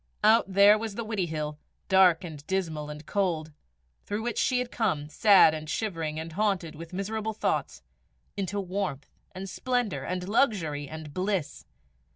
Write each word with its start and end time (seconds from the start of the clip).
Out 0.23 0.51
there 0.51 0.79
was 0.79 0.95
the 0.95 1.05
Widdiehill, 1.05 1.59
dark 1.87 2.23
and 2.23 2.43
dismal 2.47 2.89
and 2.89 3.05
cold, 3.05 3.51
through 4.03 4.23
which 4.23 4.39
she 4.39 4.57
had 4.57 4.71
come, 4.71 5.09
sad 5.09 5.53
and 5.53 5.69
shivering 5.69 6.19
and 6.19 6.31
haunted 6.31 6.73
with 6.73 6.91
miserable 6.91 7.33
thoughts, 7.33 7.83
into 8.35 8.59
warmth 8.59 9.11
and 9.35 9.47
splendour 9.47 10.03
and 10.03 10.27
luxury 10.27 10.89
and 10.89 11.13
bliss! 11.13 11.65